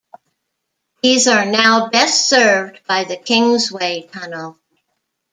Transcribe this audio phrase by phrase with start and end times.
[1.03, 4.57] These are now best served by the Kingsway tunnel.